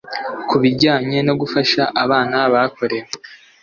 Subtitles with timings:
[0.47, 3.09] ku bijyanye no gufasha abana bakorewe